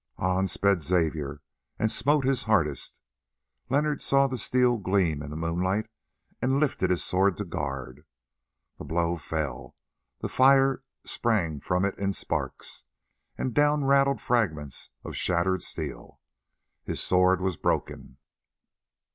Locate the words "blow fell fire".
8.83-10.81